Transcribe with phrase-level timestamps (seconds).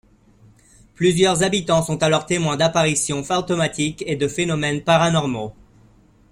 [0.95, 5.53] Plusieurs habitants sont alors témoins d'apparitions fantomatiques et de phénomènes paranormaux.